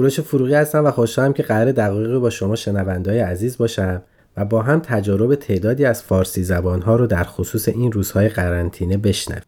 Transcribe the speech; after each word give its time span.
کوروش 0.00 0.20
فروغی 0.20 0.54
هستم 0.54 0.84
و 0.84 0.90
خوشحالم 0.90 1.32
که 1.32 1.42
قرار 1.42 1.72
دقایقی 1.72 2.18
با 2.18 2.30
شما 2.30 2.56
شنوندهای 2.56 3.18
عزیز 3.18 3.58
باشم 3.58 4.02
و 4.36 4.44
با 4.44 4.62
هم 4.62 4.80
تجارب 4.80 5.34
تعدادی 5.34 5.84
از 5.84 6.02
فارسی 6.02 6.42
زبانها 6.42 6.96
رو 6.96 7.06
در 7.06 7.24
خصوص 7.24 7.68
این 7.68 7.92
روزهای 7.92 8.28
قرنطینه 8.28 8.96
بشنویم. 8.96 9.42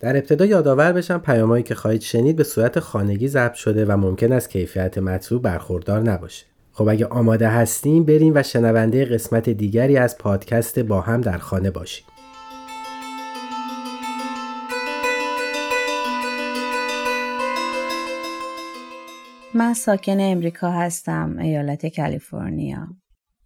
در 0.00 0.16
ابتدا 0.16 0.44
یادآور 0.44 0.92
بشم 0.92 1.18
پیامهایی 1.18 1.62
که 1.62 1.74
خواهید 1.74 2.00
شنید 2.00 2.36
به 2.36 2.44
صورت 2.44 2.80
خانگی 2.80 3.28
ضبط 3.28 3.54
شده 3.54 3.84
و 3.84 3.96
ممکن 3.96 4.32
است 4.32 4.50
کیفیت 4.50 4.98
مطلوب 4.98 5.42
برخوردار 5.42 6.00
نباشه. 6.00 6.44
خب 6.72 6.88
اگه 6.88 7.06
آماده 7.06 7.48
هستیم 7.48 8.04
بریم 8.04 8.32
و 8.34 8.42
شنونده 8.42 9.04
قسمت 9.04 9.50
دیگری 9.50 9.96
از 9.96 10.18
پادکست 10.18 10.78
با 10.78 11.00
هم 11.00 11.20
در 11.20 11.38
خانه 11.38 11.70
باشیم. 11.70 12.04
من 19.54 19.74
ساکن 19.74 20.20
امریکا 20.20 20.70
هستم 20.70 21.38
ایالت 21.38 21.96
کالیفرنیا. 21.96 22.88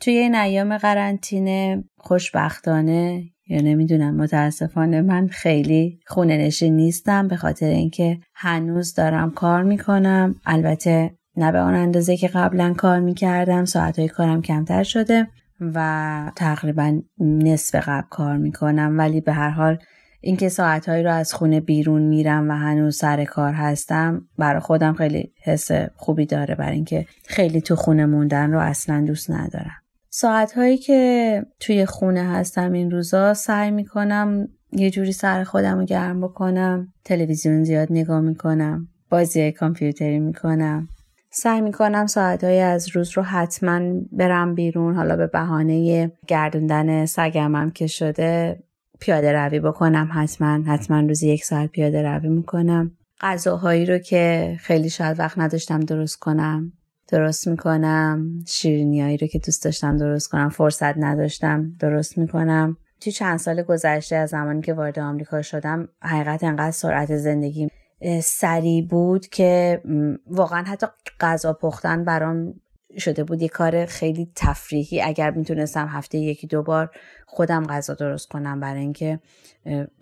توی 0.00 0.12
این 0.12 0.34
ایام 0.34 0.78
قرنطینه 0.78 1.84
خوشبختانه 1.98 3.24
یا 3.48 3.60
نمی‌دونم 3.60 4.16
متاسفانه 4.16 5.00
من 5.00 5.26
خیلی 5.26 6.00
خونه 6.06 6.36
نشین 6.36 6.76
نیستم 6.76 7.28
به 7.28 7.36
خاطر 7.36 7.66
اینکه 7.66 8.18
هنوز 8.34 8.94
دارم 8.94 9.30
کار 9.30 9.62
می‌کنم. 9.62 10.34
البته 10.46 11.14
نه 11.36 11.52
به 11.52 11.58
آن 11.58 11.74
اندازه 11.74 12.16
که 12.16 12.28
قبلا 12.28 12.74
کار 12.74 13.00
می‌کردم 13.00 13.64
ساعتهای 13.64 14.08
کارم 14.08 14.42
کمتر 14.42 14.82
شده 14.82 15.28
و 15.60 16.32
تقریبا 16.36 17.00
نصف 17.20 17.88
قبل 17.88 18.06
کار 18.10 18.36
می‌کنم. 18.36 18.98
ولی 18.98 19.20
به 19.20 19.32
هر 19.32 19.50
حال 19.50 19.78
اینکه 20.20 20.48
ساعتهایی 20.48 21.02
رو 21.02 21.12
از 21.12 21.34
خونه 21.34 21.60
بیرون 21.60 22.02
میرم 22.02 22.50
و 22.50 22.52
هنوز 22.52 22.96
سر 22.96 23.24
کار 23.24 23.52
هستم 23.52 24.28
برای 24.38 24.60
خودم 24.60 24.92
خیلی 24.92 25.32
حس 25.42 25.70
خوبی 25.96 26.26
داره 26.26 26.54
برای 26.54 26.74
اینکه 26.74 27.06
خیلی 27.26 27.60
تو 27.60 27.76
خونه 27.76 28.06
موندن 28.06 28.52
رو 28.52 28.58
اصلا 28.58 29.04
دوست 29.06 29.30
ندارم. 29.30 29.76
ساعتهایی 30.10 30.78
که 30.78 31.42
توی 31.60 31.86
خونه 31.86 32.22
هستم 32.22 32.72
این 32.72 32.90
روزا 32.90 33.34
سعی 33.34 33.70
می‌کنم 33.70 34.48
یه 34.72 34.90
جوری 34.90 35.12
سر 35.12 35.44
خودم 35.44 35.78
رو 35.78 35.84
گرم 35.84 36.20
بکنم 36.20 36.92
تلویزیون 37.04 37.64
زیاد 37.64 37.88
نگاه 37.90 38.20
می‌کنم 38.20 38.88
بازی 39.10 39.52
کامپیوتری 39.52 40.18
می‌کنم. 40.18 40.88
سعی 41.30 41.60
می‌کنم 41.60 42.06
ساعتهایی 42.06 42.60
از 42.60 42.96
روز 42.96 43.10
رو 43.16 43.22
حتما 43.22 43.80
برم 44.12 44.54
بیرون 44.54 44.94
حالا 44.94 45.16
به 45.16 45.26
بهانه 45.26 46.12
گردوندن 46.26 47.06
سگمم 47.06 47.70
که 47.70 47.86
شده 47.86 48.58
پیاده 49.00 49.32
روی 49.32 49.60
بکنم 49.60 50.10
حتما 50.12 50.62
حتما 50.66 51.00
روزی 51.00 51.28
یک 51.28 51.44
ساعت 51.44 51.70
پیاده 51.70 52.02
روی 52.02 52.28
می‌کنم. 52.28 52.90
غذاهایی 53.20 53.86
رو 53.86 53.98
که 53.98 54.56
خیلی 54.60 54.90
شاید 54.90 55.18
وقت 55.18 55.38
نداشتم 55.38 55.80
درست 55.80 56.16
کنم 56.16 56.72
درست 57.08 57.48
می‌کنم. 57.48 58.44
شیرینیایی 58.46 59.16
رو 59.16 59.26
که 59.26 59.38
دوست 59.38 59.64
داشتم 59.64 59.96
درست 59.96 60.28
کنم 60.28 60.48
فرصت 60.48 60.98
نداشتم 60.98 61.72
درست 61.80 62.18
می‌کنم. 62.18 62.76
توی 63.00 63.12
چند 63.12 63.38
سال 63.38 63.62
گذشته 63.62 64.16
از 64.16 64.30
زمانی 64.30 64.62
که 64.62 64.74
وارد 64.74 64.98
آمریکا 64.98 65.42
شدم 65.42 65.88
حقیقت 66.02 66.44
انقدر 66.44 66.70
سرعت 66.70 67.16
زندگی 67.16 67.68
سریع 68.22 68.86
بود 68.86 69.26
که 69.26 69.82
واقعا 70.26 70.62
حتی 70.62 70.86
غذا 71.20 71.52
پختن 71.52 72.04
برام 72.04 72.54
شده 72.98 73.24
بود 73.24 73.42
یه 73.42 73.48
کار 73.48 73.86
خیلی 73.86 74.30
تفریحی. 74.34 75.02
اگر 75.02 75.30
می‌تونستم 75.30 75.86
هفته 75.86 76.18
یکی 76.18 76.46
دو 76.46 76.62
بار 76.62 76.90
خودم 77.26 77.66
غذا 77.66 77.94
درست 77.94 78.28
کنم 78.28 78.60
برای 78.60 78.80
اینکه 78.80 79.20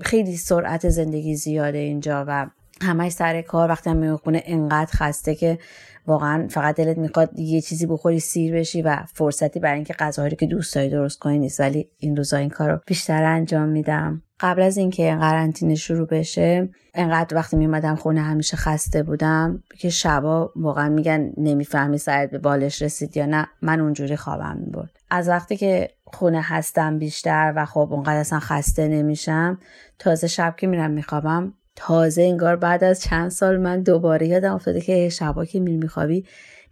خیلی 0.01 0.37
سرعت 0.37 0.89
زندگی 0.89 1.37
زیاده 1.37 1.79
اینجا 1.79 2.25
و 2.29 2.47
همش 2.83 3.13
سر 3.13 3.43
کار. 3.43 3.69
وقتی 3.69 3.91
هم 3.91 3.97
می‌خونه 3.97 4.43
انقدر 4.47 4.91
خسته 4.93 5.35
که 5.35 5.59
واقعا 6.07 6.49
فقط 6.49 6.77
دلت 6.77 6.99
می‌خواد 6.99 7.39
یه 7.39 7.61
چیزی 7.61 7.87
بخوری 7.87 8.21
سیر 8.21 8.55
بشی 8.55 8.83
و 8.83 8.97
فرصتی 9.15 9.61
برای 9.61 9.75
اینکه 9.75 9.95
غذاهایی 9.95 10.37
که 10.37 10.47
دوست 10.47 10.75
داری 10.75 10.91
درست 10.91 11.19
کنی 11.19 11.39
نیست. 11.39 11.61
ولی 11.61 11.89
این 11.99 12.17
روزا 12.17 12.37
این 12.37 12.51
کار 12.51 12.71
رو 12.71 12.81
بیشتر 12.87 13.25
انجام 13.25 13.69
میدم. 13.69 14.23
قبل 14.41 14.63
از 14.63 14.77
اینکه 14.77 15.17
قرنطینه 15.21 15.75
شروع 15.75 16.07
بشه 16.07 16.69
انقدر 16.95 17.37
وقتی 17.37 17.57
میمدم 17.57 17.95
خونه 17.95 18.21
همیشه 18.21 18.57
خسته 18.57 19.03
بودم 19.03 19.63
که 19.79 19.91
شبا 19.91 20.53
واقعا 20.57 20.89
میگن 20.89 21.33
نمی‌فهمی 21.37 21.99
سرت 21.99 22.31
به 22.31 22.39
بالش 22.39 22.83
رسید 22.83 23.17
یا 23.17 23.27
نه. 23.27 23.47
من 23.63 23.81
اونجوری 23.81 24.17
خوابم 24.17 24.57
می‌برد 24.61 24.91
از 25.11 25.29
وقتی 25.29 25.57
که 25.57 25.91
خونه 26.05 26.43
هستم 26.43 26.99
بیشتر 26.99 27.53
و 27.57 27.65
خب 27.65 27.89
اونقدر 27.91 28.17
اصلا 28.17 28.41
خسته 28.41 28.89
نمیشم 28.89 29.59
تازه 29.99 30.27
شب 30.27 30.55
که 30.57 30.67
میرم 30.67 30.91
میخوابم 30.91 31.53
تازه 31.77 32.23
انگار 32.23 32.57
بعد 32.57 32.85
از 32.85 33.01
چند 33.01 33.31
سال 33.31 33.57
من 33.57 33.83
دوباره 33.83 34.27
یادم 34.27 34.55
افتاده 34.55 34.81
که 34.81 35.09
شبا 35.09 35.45
که 35.45 35.61
میری 35.61 35.77
میخوابی 35.77 36.25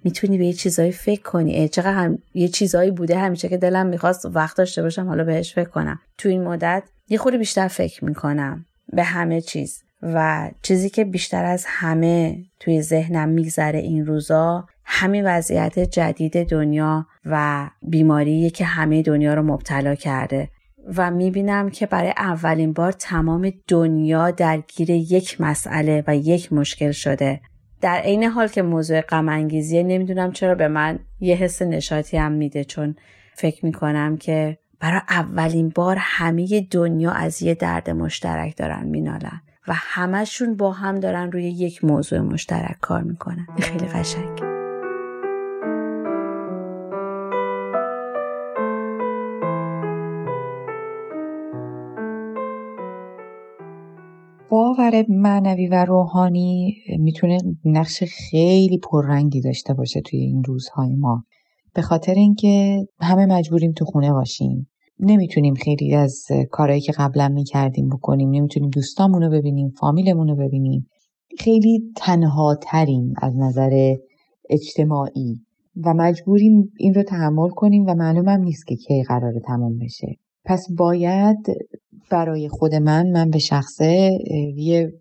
می‌تونی 0.04 0.38
به 0.38 0.46
یه 0.46 0.52
چیزایی 0.52 0.92
فکر 0.92 1.22
کنی. 1.22 1.68
چقدر 1.68 1.92
هم 1.92 2.18
یه 2.34 2.48
چیزایی 2.48 2.90
بوده 2.90 3.18
همیشه 3.18 3.48
که 3.48 3.56
دلم 3.56 3.86
می‌خواست 3.86 4.26
وقت 4.26 4.56
داشته 4.56 4.82
باشم 4.82 5.08
حالا 5.08 5.24
بهش 5.24 5.54
فکر 5.54 5.68
کنم. 5.68 6.00
تو 6.18 6.28
این 6.28 6.44
مدت 6.44 6.82
یه 7.08 7.18
خورده 7.18 7.38
بیشتر 7.38 7.68
فکر 7.68 8.04
می‌کنم 8.04 8.66
به 8.92 9.02
همه 9.02 9.40
چیز 9.40 9.82
و 10.02 10.50
چیزی 10.62 10.90
که 10.90 11.04
بیشتر 11.04 11.44
از 11.44 11.64
همه 11.68 12.44
توی 12.60 12.82
ذهنم 12.82 13.28
میگذره 13.28 13.78
این 13.78 14.06
روزا 14.06 14.66
همین 14.84 15.26
وضعیت 15.26 15.78
جدید 15.78 16.48
دنیا 16.48 17.06
و 17.24 17.66
بیماری 17.82 18.50
که 18.50 18.64
همه 18.64 19.02
دنیا 19.02 19.34
رو 19.34 19.42
مبتلا 19.42 19.94
کرده. 19.94 20.48
و 20.96 21.10
می‌بینم 21.10 21.70
که 21.70 21.86
برای 21.86 22.12
اولین 22.16 22.72
بار 22.72 22.92
تمام 22.92 23.52
دنیا 23.68 24.30
درگیر 24.30 24.90
یک 24.90 25.40
مسئله 25.40 26.04
و 26.06 26.16
یک 26.16 26.52
مشکل 26.52 26.90
شده. 26.90 27.40
در 27.80 27.96
عین 27.98 28.24
حال 28.24 28.48
که 28.48 28.62
موضوع 28.62 29.00
غم 29.00 29.30
نمی‌دونم 29.30 30.32
چرا 30.32 30.54
به 30.54 30.68
من 30.68 30.98
یه 31.20 31.36
حس 31.36 31.62
نشاطی 31.62 32.16
هم 32.16 32.32
میده 32.32 32.64
چون 32.64 32.96
فکر 33.34 33.64
می‌کنم 33.64 34.16
که 34.16 34.58
برای 34.80 35.00
اولین 35.08 35.68
بار 35.68 35.96
همه 36.00 36.66
دنیا 36.70 37.10
از 37.10 37.42
یه 37.42 37.54
درد 37.54 37.90
مشترک 37.90 38.56
دارن 38.56 38.88
مینالن 38.88 39.40
و 39.68 39.72
همشون 39.74 40.56
با 40.56 40.72
هم 40.72 41.00
دارن 41.00 41.32
روی 41.32 41.44
یک 41.44 41.84
موضوع 41.84 42.20
مشترک 42.20 42.76
کار 42.80 43.02
می‌کنن. 43.02 43.46
خیلی 43.58 43.86
قشنگ. 43.86 44.40
باور 54.50 55.04
معنوی 55.08 55.66
و 55.66 55.84
روحانی 55.84 56.76
می‌تونه 56.98 57.38
نقش 57.64 58.04
خیلی 58.04 58.78
پررنگی 58.78 59.40
داشته 59.40 59.74
باشه 59.74 60.00
توی 60.00 60.18
این 60.18 60.44
روزهای 60.44 60.94
ما. 60.96 61.24
به 61.74 61.82
خاطر 61.82 62.14
اینکه 62.14 62.86
همه 63.00 63.26
مجبوریم 63.26 63.72
تو 63.72 63.84
خونه 63.84 64.12
باشیم. 64.12 64.68
نمی‌تونیم 65.00 65.54
خیلی 65.54 65.94
از 65.94 66.26
کارهایی 66.50 66.80
که 66.80 66.92
قبلا 66.92 67.28
می‌کردیم 67.28 67.88
بکنیم. 67.88 68.30
نمی‌تونیم 68.30 68.70
دوستامون 68.70 69.30
ببینیم 69.30 69.68
فامیلمون 69.80 70.28
رو 70.28 70.36
ببینیم. 70.36 70.86
خیلی 71.38 71.82
تنها 71.96 72.54
تریم 72.62 73.14
از 73.22 73.36
نظر 73.36 73.94
اجتماعی 74.50 75.40
و 75.84 75.94
مجبوریم 75.94 76.72
این 76.78 76.94
رو 76.94 77.02
تحمل 77.02 77.48
کنیم 77.48 77.84
و 77.86 77.94
معلومم 77.94 78.42
نیست 78.42 78.66
که 78.66 78.76
کی 78.76 79.02
قرار 79.02 79.32
تمام 79.46 79.78
بشه. 79.78 80.16
پس 80.44 80.66
باید 80.78 81.38
برای 82.10 82.48
خود 82.48 82.74
من 82.74 83.10
من 83.10 83.30
به 83.30 83.38
شخصه 83.38 84.10
یه 84.56 84.92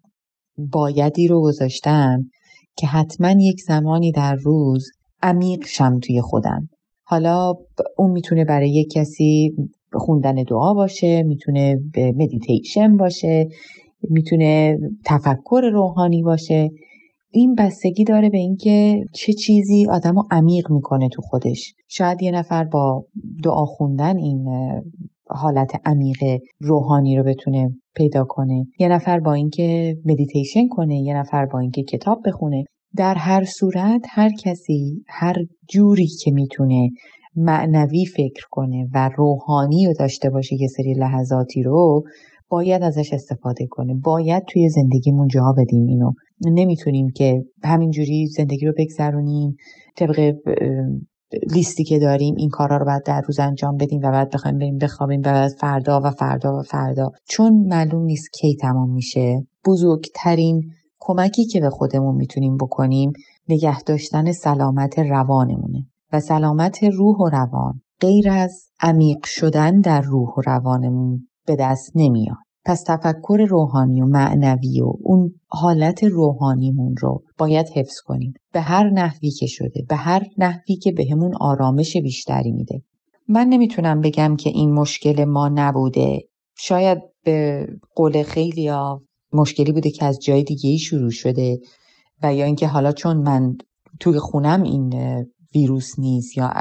بایدی 0.58 1.28
رو 1.28 1.42
گذاشتم 1.42 2.30
که 2.78 2.88
حتما 2.88 3.32
یک 3.40 3.62
زمانی 3.62 4.12
در 4.12 4.36
روز 4.36 4.88
عمیق 5.24 5.66
شم 5.66 6.00
توی 6.00 6.22
خودم. 6.22 6.70
حالا 7.04 7.54
اون 7.98 8.12
می‌تونه 8.12 8.46
برای 8.46 8.70
یک 8.70 8.92
کسی 8.92 9.56
خوندن 9.94 10.36
دعا 10.36 10.74
باشه 10.74 11.24
می‌تونه 11.24 11.80
مدیتیشن 11.96 12.98
باشه 12.98 13.48
می‌تونه 14.10 14.78
تفکر 15.06 15.70
روحانی 15.74 16.24
باشه. 16.24 16.70
این 17.32 17.56
بستگی 17.56 18.04
داره 18.04 18.30
به 18.30 18.38
اینکه 18.38 19.06
چه 19.14 19.34
چیزی 19.34 19.88
آدم 19.90 20.16
رو 20.16 20.24
عمیق 20.32 20.72
می‌کنه 20.72 21.10
تو 21.10 21.22
خودش. 21.22 21.74
شاید 21.88 22.22
یه 22.22 22.32
نفر 22.32 22.64
با 22.64 23.06
دعا 23.44 23.66
خوندن 23.66 24.18
این 24.18 24.48
حالت 25.28 25.72
عمیق 25.86 26.18
روحانی 26.60 27.18
رو 27.18 27.24
بتونه 27.24 27.76
پیدا 27.96 28.24
کنه. 28.24 28.68
یه 28.80 28.88
نفر 28.88 29.20
با 29.20 29.34
اینکه 29.34 29.98
مدیتیشن 30.06 30.68
کنه 30.68 31.00
یه 31.00 31.18
نفر 31.18 31.46
با 31.46 31.60
اینکه 31.60 31.84
کتاب 31.84 32.22
بخونه. 32.26 32.64
در 32.98 33.16
هر 33.16 33.44
صورت 33.44 34.02
هر 34.10 34.30
کسی 34.44 35.04
هر 35.08 35.36
جوری 35.70 36.08
که 36.08 36.32
می‌تونه 36.32 36.90
معنوی 37.36 38.06
فکر 38.06 38.44
کنه 38.52 38.88
و 38.94 39.10
روحانی 39.18 39.88
رو 39.88 39.94
داشته 40.00 40.30
باشه 40.30 40.56
یه 40.62 40.68
سری 40.68 40.94
لحظاتی 40.94 41.64
رو 41.64 42.04
باید 42.50 42.84
ازش 42.84 43.14
استفاده 43.14 43.68
کنه. 43.70 43.94
باید 43.94 44.44
توی 44.48 44.70
زندگیمون 44.70 45.28
جا 45.28 45.54
بدیم 45.58 45.86
اینو. 45.88 46.12
نمی‌تونیم 46.46 47.08
که 47.16 47.44
همینجوری 47.64 48.28
زندگی 48.28 48.66
رو 48.66 48.74
بگذرونیم 48.78 49.56
طبق 49.98 50.34
لیستی 51.54 51.84
که 51.84 52.00
داریم 52.00 52.36
این 52.38 52.50
کارا 52.50 52.78
رو 52.78 52.86
باید 52.86 53.04
در 53.06 53.22
روز 53.28 53.40
انجام 53.40 53.78
بدیم 53.78 54.00
و 54.04 54.12
بعد 54.12 54.30
بخوایم 54.34 54.58
بریم 54.58 54.78
بخوابیم 54.78 55.20
و 55.20 55.24
بعد 55.24 55.52
فردا 55.60 56.02
و 56.04 56.10
فردا 56.10 56.60
و 56.60 56.62
فردا. 56.62 57.12
چون 57.30 57.68
معلوم 57.68 58.04
نیست 58.04 58.30
کی 58.40 58.56
تمام 58.56 58.94
میشه 58.94 59.48
بزرگترین 59.66 60.64
کمکی 61.06 61.46
که 61.46 61.60
به 61.60 61.70
خودمون 61.70 62.16
می‌تونیم 62.16 62.58
بکنیم 62.58 63.14
نگه 63.50 63.82
داشتن 63.82 64.32
سلامت 64.32 65.00
روانمونه 65.00 65.88
و 66.14 66.20
سلامت 66.20 66.84
روح 66.84 67.18
و 67.18 67.30
روان 67.30 67.82
غیر 68.00 68.30
از 68.30 68.64
عمیق 68.82 69.26
شدن 69.26 69.80
در 69.80 70.02
روح 70.02 70.30
و 70.38 70.42
روانمون 70.46 71.28
به 71.48 71.56
دست 71.56 71.92
نمیاد. 71.96 72.38
پس 72.66 72.84
تفکر 72.88 73.46
روحانی 73.50 74.02
و 74.02 74.06
معنوی 74.06 74.82
و 74.82 74.94
اون 75.02 75.32
حالت 75.48 76.04
روحانیمون 76.04 76.96
رو 77.00 77.24
باید 77.38 77.70
حفظ 77.76 78.00
کنیم. 78.06 78.34
به 78.54 78.62
هر 78.62 78.90
نحوی 78.90 79.30
که 79.30 79.46
شده 79.48 79.86
به 79.90 79.96
هر 79.96 80.24
نحوی 80.38 80.76
که 80.76 80.92
بهمون 80.92 81.32
به 81.32 81.38
آرامش 81.40 81.98
بیشتری 81.98 82.52
میده. 82.52 82.82
من 83.28 83.48
نمی‌تونم 83.48 84.02
بگم 84.02 84.36
که 84.36 84.50
این 84.50 84.72
مشکل 84.72 85.26
ما 85.26 85.50
نبوده. 85.50 86.20
شاید 86.58 86.98
به 87.24 87.68
قول 87.96 88.24
خیلی 88.24 88.68
ها 88.68 89.02
مشکلی 89.34 89.72
بوده 89.72 89.92
که 89.92 90.06
از 90.06 90.20
جای 90.20 90.44
دیگه 90.44 90.70
ای 90.70 90.78
شروع 90.78 91.12
شده 91.12 91.60
و 92.24 92.36
یا 92.36 92.46
اینکه 92.46 92.68
حالا 92.68 92.92
چون 92.92 93.18
من 93.18 93.58
توی 94.00 94.20
خونم 94.20 94.64
این 94.64 94.94
ویروس 95.56 96.00
نیست 96.00 96.38
یا 96.38 96.54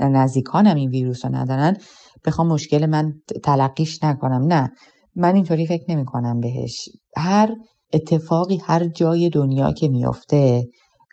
نزدیکانم 0.00 0.76
این 0.76 0.90
ویروس 0.90 1.24
رو 1.24 1.34
ندارن 1.34 1.76
بخوام 2.24 2.48
مشکل 2.48 2.86
من 2.86 3.14
تلقیش 3.44 4.02
نکنم. 4.02 4.44
نه 4.52 4.72
من 5.16 5.34
اینطوری 5.34 5.66
فکر 5.66 5.84
نمی 5.88 6.04
کنم 6.04 6.40
بهش. 6.40 6.88
هر 7.16 7.54
اتفاقی 7.92 8.60
هر 8.64 8.84
جای 8.84 9.30
دنیا 9.30 9.72
که 9.72 9.88
میافته 9.88 10.68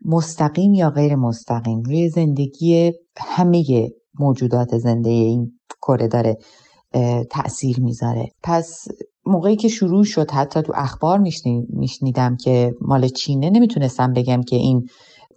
مستقیم 0.05 0.73
یا 0.73 0.89
غیر 0.89 1.15
مستقیم 1.15 1.81
روی 1.81 2.09
زندگی 2.09 2.93
همه 3.17 3.89
موجودات 4.19 4.77
زنده 4.77 5.09
این 5.09 5.59
کره 5.81 6.07
داره 6.07 6.37
تأثیر 7.31 7.79
می‌ذاره. 7.79 8.27
پس 8.43 8.85
موقعی 9.29 9.55
که 9.55 9.67
شروع 9.67 10.03
شد 10.03 10.31
حتی 10.31 10.61
تو 10.61 10.73
اخبار 10.75 11.19
میشنیدم 11.69 12.37
که 12.37 12.73
مال 12.81 13.07
چینه 13.07 13.49
نمی‌تونستم 13.49 14.13
بگم 14.13 14.43
که 14.43 14.55
این 14.55 14.87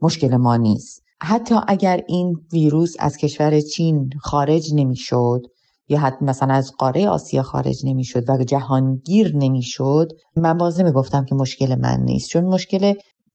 مشکل 0.03 0.37
ما 0.37 0.57
نیست. 0.57 1.03
حتی 1.23 1.55
اگر 1.69 2.01
این 2.09 2.37
ویروس 2.53 2.95
از 2.99 3.17
کشور 3.17 3.61
چین 3.61 4.11
خارج 4.21 4.75
نمی‌شد 4.75 5.43
یا 5.89 5.99
حتی 5.99 6.25
مثلا 6.25 6.55
از 6.55 6.73
قاره 6.79 7.09
آسیا 7.09 7.43
خارج 7.43 7.87
نمی‌شد 7.87 8.31
و 8.31 8.45
جهانگیر 8.45 9.37
نمی‌شد 9.37 10.09
من 10.37 10.59
باز 10.59 10.81
نمی‌گفتم 10.81 11.25
که 11.25 11.35
مشکل 11.35 11.75
من 11.75 12.01
نیست. 12.01 12.29
چون 12.29 12.45
مشکل 12.45 12.95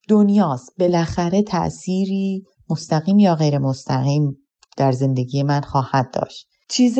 دنیاست. 0.09 0.69
بالاخره 0.79 1.41
تأثیری 1.41 2.43
مستقیم 2.69 3.19
یا 3.19 3.35
غیر 3.35 3.57
مستقیم 3.57 4.37
در 4.77 4.91
زندگی 4.91 5.43
من 5.43 5.61
خواهد 5.61 6.11
داشت. 6.13 6.47
چیز 6.69 6.99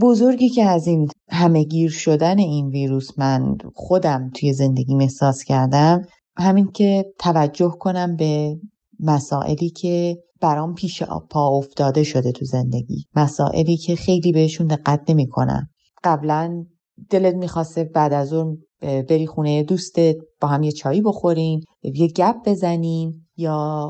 بزرگی 0.00 0.48
که 0.48 0.64
از 0.64 0.86
این 0.86 1.08
همه 1.30 1.64
گیر 1.64 1.90
شدن 1.90 2.38
این 2.38 2.68
ویروس 2.68 3.18
من 3.18 3.56
خودم 3.74 4.30
توی 4.34 4.52
زندگی 4.52 4.94
احساس 5.00 5.44
کردم 5.44 6.02
همین 6.36 6.70
که 6.70 7.04
توجه 7.18 7.74
کنم 7.80 8.16
به 8.16 8.56
مسائلی 9.00 9.70
که 9.70 10.18
برام 10.40 10.74
پیش 10.74 11.02
پا 11.02 11.48
افتاده 11.48 12.02
شده 12.02 12.32
تو 12.32 12.44
زندگی. 12.44 13.04
مسائلی 13.14 13.76
که 13.76 13.96
خیلی 13.96 14.32
بهشون 14.32 14.66
دقت 14.66 15.10
نمی‌کنم. 15.10 15.68
قبلا 16.04 16.64
دلت 17.10 17.34
می‌خواسته 17.34 17.84
بعد 17.84 18.12
از 18.12 18.32
اون 18.32 18.58
بری 18.80 19.26
خونه 19.26 19.62
دوستت 19.62 20.16
با 20.40 20.48
هم 20.48 20.62
یه 20.62 20.72
چایی 20.72 21.00
بخورین 21.00 21.64
یه 21.82 22.08
گپ 22.08 22.36
بزنین 22.46 23.26
یا 23.36 23.88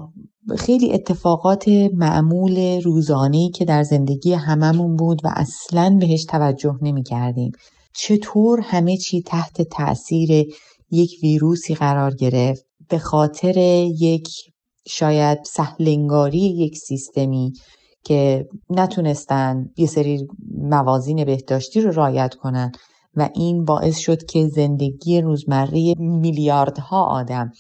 خیلی 0.58 0.93
اتفاقات 0.93 1.69
معمول 1.93 2.82
روزانهی 2.82 3.50
که 3.50 3.64
در 3.64 3.82
زندگی 3.82 4.32
هممون 4.32 4.96
بود 4.96 5.20
و 5.25 5.29
اصلا 5.37 5.96
بهش 6.00 6.25
توجه 6.25 6.79
نمی 6.82 7.02
کردیم. 7.02 7.52
چطور 7.94 8.61
همه 8.61 8.96
چی 8.96 9.23
تحت 9.23 9.62
تاثیر 9.62 10.46
یک 10.91 11.11
ویروسی 11.23 11.75
قرار 11.75 12.14
گرفت 12.14 12.67
به 12.88 12.99
خاطر 12.99 13.58
یک 13.99 14.29
شاید 14.88 15.38
سهلنگاری 15.44 16.38
یک 16.38 16.76
سیستمی 16.76 17.52
که 18.05 18.49
نتونستن 18.70 19.67
یه 19.76 19.87
سری 19.87 20.26
موازین 20.58 21.25
بهداشتی 21.25 21.81
رو 21.81 21.93
رایت 21.93 22.35
کنن 22.35 22.73
و 23.14 23.29
این 23.35 23.64
باعث 23.64 23.99
شد 23.99 24.25
که 24.25 24.49
زندگی 24.49 25.20
روزمره 25.20 25.94
میلیاردها 25.99 27.05
آدم 27.05 27.52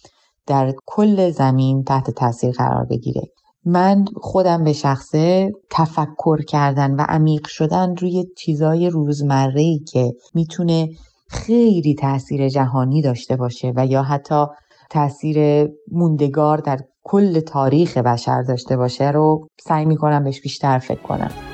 در 0.46 0.74
کل 0.86 1.30
زمین 1.30 1.84
تحت 1.84 2.10
تاثیر 2.10 2.50
قرار 2.50 2.84
بگیره. 2.84 3.22
من 3.64 4.04
خودم 4.16 4.64
به 4.64 4.72
شخصه 4.72 5.52
تفکر 5.70 6.42
کردن 6.42 6.94
و 6.94 7.00
عمیق 7.08 7.46
شدن 7.46 7.96
روی 7.96 8.26
چیزای 8.36 8.90
روزمره 8.90 9.60
ای 9.60 9.78
که 9.78 10.12
می‌تونه 10.34 10.88
خیلی 11.28 11.94
تاثیر 11.94 12.48
جهانی 12.48 13.02
داشته 13.02 13.36
باشه 13.36 13.72
و 13.76 13.86
یا 13.86 14.02
حتی 14.02 14.44
تاثیر 14.90 15.68
موندگار 15.92 16.58
در 16.58 16.78
کل 17.02 17.40
تاریخ 17.40 17.96
بشر 17.96 18.42
داشته 18.42 18.76
باشه 18.76 19.10
رو 19.10 19.48
سعی 19.60 19.84
می‌کنم 19.84 20.24
بهش 20.24 20.40
بیشتر 20.40 20.78
فکر 20.78 21.02
کنم. 21.02 21.53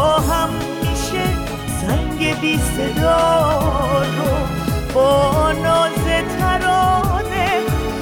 هم 0.00 0.48
میشه 0.82 1.24
سنگ 1.80 2.40
بی 2.40 2.58
صدا 2.58 4.02
رو. 4.02 4.36
با 4.94 5.52
ناز 5.52 6.04
ترانه 6.38 7.60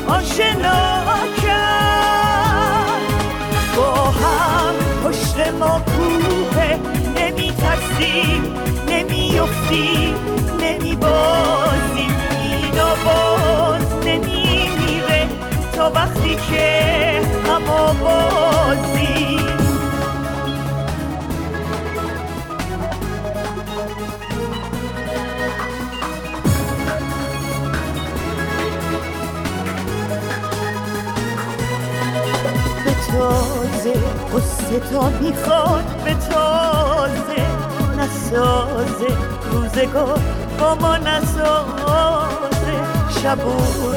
آشنا 0.09 1.05
کرد. 1.43 3.05
با 3.77 3.95
هم 3.95 4.75
پشت 5.05 5.39
ما 5.61 5.81
کوه 5.81 6.77
نمی 7.17 7.53
ترسیم 7.53 8.55
نمیفتی 8.89 9.55
نمیبازی 9.75 10.34
به 33.14 33.21
تازه 33.21 33.94
قصه 34.35 34.80
تا 34.80 35.11
می‌خواد 35.21 35.85
به 36.04 36.14
تازه 36.14 37.47
نسازه. 37.99 39.16
روزگار 39.52 40.21
با 40.59 40.75
ما 40.75 40.97
نسازه. 40.97 42.75
شب 43.23 43.47
و 43.47 43.50
روز 43.50 43.94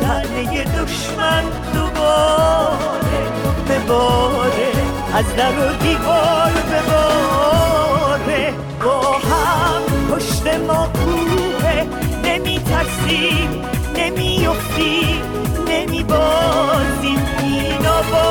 تنه 0.00 0.64
دشمن 0.64 1.44
دوباره 1.74 3.20
بباره 3.68 4.72
از 5.14 5.36
در 5.36 5.52
و 5.52 5.76
دیوار 5.82 6.52
بباره 6.72 8.54
با 8.84 9.12
هم 9.12 9.82
پشت 10.10 10.46
ما 10.46 10.88
کوه 10.94 11.82
نمی 12.24 12.58
ترسیم 12.58 13.64
نمی 13.96 14.46
افتیم 14.46 15.22
نمی 15.68 16.04
بازیم 16.04 17.20
این 17.42 17.82
باز 17.82 17.82
نمی 17.82 17.82
میره 17.82 18.29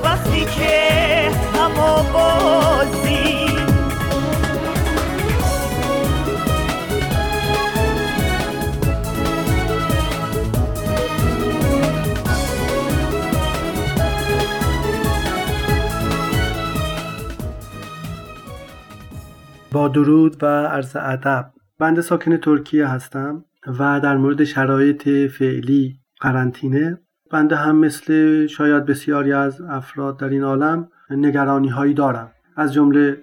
وقتی 0.00 0.44
که 0.44 1.30
همه 1.54 2.12
بازیم 2.12 3.42
با 19.72 19.88
درود 19.88 20.42
و 20.42 20.46
عرض 20.46 20.96
ادب. 20.96 21.52
بنده 21.78 22.00
ساکن 22.02 22.36
ترکیه 22.36 22.86
هستم 22.86 23.44
و 23.66 24.00
در 24.00 24.16
مورد 24.16 24.44
شرایط 24.44 25.08
فعلی 25.08 26.00
قرنطینه 26.20 26.98
بنده 27.32 27.56
هم 27.56 27.76
مثل 27.76 28.46
شاید 28.46 28.84
بسیاری 28.86 29.32
از 29.32 29.60
افراد 29.60 30.18
در 30.18 30.28
این 30.28 30.42
عالم 30.42 30.88
نگرانی 31.10 31.68
هایی 31.68 31.94
دارم. 31.94 32.30
از 32.56 32.72
جمله 32.72 33.16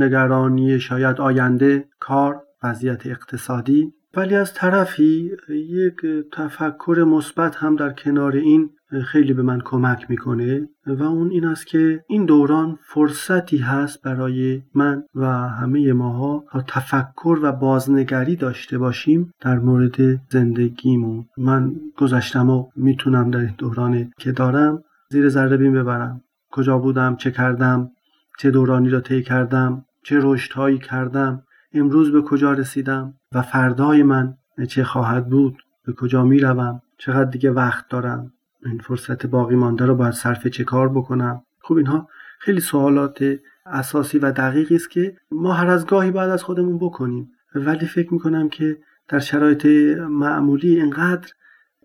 نگرانی 0.00 0.80
شاید 0.80 1.20
آینده 1.20 1.84
کار 2.00 2.42
وضعیت 2.62 3.06
اقتصادی 3.06 3.92
ولی 4.14 4.34
از 4.34 4.54
طرفی 4.54 5.30
یک 5.48 5.96
تفکر 6.32 7.04
مثبت 7.08 7.56
هم 7.56 7.76
در 7.76 7.92
کنار 7.92 8.36
این 8.36 8.70
خیلی 9.04 9.32
به 9.32 9.42
من 9.42 9.60
کمک 9.60 10.10
می‌کنه 10.10 10.68
و 10.86 11.02
اون 11.02 11.30
این 11.30 11.44
است 11.44 11.66
که 11.66 12.04
این 12.08 12.24
دوران 12.24 12.78
فرصتی 12.82 13.56
هست 13.56 14.02
برای 14.02 14.62
من 14.74 15.02
و 15.14 15.26
همه 15.48 15.92
ماها 15.92 16.44
تا 16.52 16.62
تفکر 16.68 17.38
و 17.42 17.52
بازنگری 17.52 18.36
داشته 18.36 18.78
باشیم 18.78 19.32
در 19.40 19.58
مورد 19.58 20.20
زندگیمون. 20.30 21.26
من 21.38 21.72
گذشتم 21.96 22.50
و 22.50 22.66
می‌تونم 22.76 23.30
در 23.30 23.40
این 23.40 23.54
دورانی 23.58 24.10
که 24.18 24.32
دارم 24.32 24.82
زیر 25.10 25.28
ذره 25.28 25.56
بین 25.56 25.72
ببرم. 25.72 26.20
کجا 26.50 26.78
بودم؟ 26.78 27.16
چه 27.16 27.30
کردم؟ 27.30 27.90
چه 28.38 28.50
دورانی 28.50 28.88
را 28.88 29.00
طی 29.00 29.22
کردم؟ 29.22 29.84
چه 30.04 30.18
رشدهایی 30.22 30.78
کردم؟ 30.78 31.42
امروز 31.74 32.12
به 32.12 32.22
کجا 32.22 32.52
رسیدم 32.52 33.14
و 33.32 33.42
فردای 33.42 34.02
من 34.02 34.34
چه 34.68 34.84
خواهد 34.84 35.28
بود؟ 35.28 35.62
به 35.86 35.92
کجا 35.92 36.24
می‌روم؟ 36.24 36.82
چقدر 36.98 37.30
دیگه 37.30 37.50
وقت 37.50 37.88
دارم؟ 37.88 38.32
این 38.64 38.78
فرصت 38.78 39.26
باقی 39.26 39.56
مانده 39.56 39.86
رو 39.86 39.94
باید 39.94 40.12
صرف 40.12 40.46
چه 40.46 40.64
کار 40.64 40.88
بکنم؟ 40.88 41.42
خب 41.60 41.74
اینها 41.74 42.08
خیلی 42.38 42.60
سوالات 42.60 43.24
اساسی 43.66 44.18
و 44.18 44.32
دقیقی 44.32 44.76
است 44.76 44.90
که 44.90 45.16
ما 45.30 45.52
هر 45.52 45.66
از 45.66 45.86
گاهی 45.86 46.10
بعد 46.10 46.30
از 46.30 46.42
خودمون 46.42 46.78
بکنیم. 46.78 47.30
ولی 47.54 47.86
فکر 47.86 48.14
می‌کنم 48.14 48.48
که 48.48 48.78
در 49.08 49.18
شرایط 49.18 49.66
معمولی 49.96 50.80
انقدر 50.80 51.28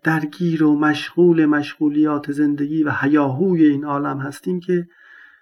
درگیر 0.04 0.64
و 0.64 0.80
مشغول 0.80 1.46
مشغولیات 1.46 2.32
زندگی 2.32 2.84
و 2.84 2.92
هیاهوی 3.02 3.66
این 3.66 3.86
عالم 3.86 4.20
هستیم 4.20 4.60
که 4.60 4.88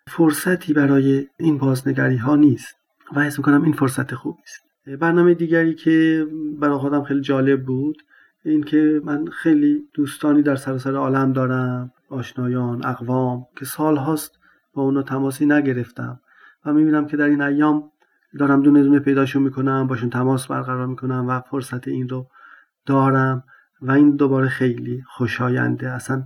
فرصتی 0.08 0.74
برای 0.74 1.28
این 1.38 1.58
بازنگری 1.58 2.18
ها 2.18 2.36
نیست. 2.36 2.76
و 3.16 3.24
حس 3.24 3.38
می‌کنم 3.40 3.64
این 3.64 3.74
فرصت 3.74 4.16
خوبی 4.16 4.42
است 4.44 4.66
برنامه 5.00 5.34
دیگری 5.34 5.76
که 5.76 6.28
برای 6.60 6.78
خودم 6.78 7.04
خیلی 7.04 7.22
جالب 7.22 7.66
بود 7.66 7.98
اینکه 8.46 9.02
من 9.04 9.26
خیلی 9.26 9.90
دوستانی 9.94 10.42
در 10.42 10.56
سراسر 10.56 10.96
عالم 10.96 11.34
دارم 11.34 11.92
آشنایان 12.10 12.86
اقوام 12.86 13.46
که 13.56 13.66
سال 13.66 13.98
هاست 13.98 14.40
با 14.74 14.84
اونا 14.84 15.02
تماسی 15.02 15.46
نگرفتم. 15.46 16.20
و 16.66 16.74
می‌بینم 16.74 17.06
که 17.08 17.18
در 17.18 17.26
این 17.26 17.42
ایام 17.42 17.92
دارم 18.40 18.62
دونه 18.62 18.84
دونه 18.84 19.00
پیداشون 19.00 19.44
می‌کنم 19.44 19.88
باشون 19.88 20.10
تماس 20.10 20.48
برقرار 20.48 20.88
می‌کنم 20.88 21.26
و 21.28 21.40
فرصت 21.40 21.88
این 21.88 22.10
رو 22.10 22.28
دارم. 22.86 23.44
و 23.82 23.92
این 23.92 24.16
دوباره 24.16 24.48
خیلی 24.48 25.04
خوشاینده 25.08 25.90
اصلا 25.90 26.26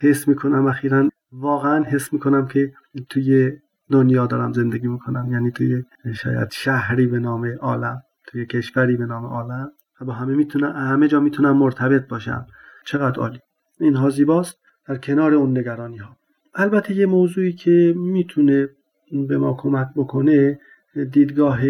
حس 0.00 0.28
می‌کنم 0.28 0.66
اخیرا 0.66 1.08
واقعا 1.32 1.84
حس 1.84 2.12
می‌کنم 2.12 2.46
که 2.46 2.72
توی 3.08 3.52
دنیا 3.90 4.26
دارم 4.26 4.52
زندگی 4.52 4.88
می‌کنم. 4.88 5.32
یعنی 5.32 5.50
توی 5.50 5.82
شاید 6.14 6.50
شهری 6.50 7.06
به 7.06 7.18
نام 7.18 7.46
عالم 7.60 8.02
توی 8.26 8.46
کشوری 8.46 8.96
به 8.96 9.06
نام 9.06 9.24
عالم 9.24 9.70
و 10.00 10.04
با 10.04 10.12
همه 10.12 10.34
می‌تونم 10.34 10.72
همه 10.72 11.08
جا 11.08 11.20
می‌تونم 11.20 11.56
مرتبط 11.56 12.08
باشم. 12.08 12.46
چقدر 12.84 13.20
عالی. 13.20 13.38
اینها 13.80 14.10
زیباست 14.10 14.58
در 14.88 14.96
کنار 14.96 15.34
اون 15.34 15.58
نگرانی 15.58 15.96
ها 15.96 16.16
البته 16.54 16.94
یه 16.94 17.06
موضوعی 17.06 17.52
که 17.52 17.94
می‌تونه 17.96 18.68
به 19.28 19.38
ما 19.38 19.56
کمک 19.58 19.88
بکنه 19.96 20.58
دیدگاه 21.12 21.60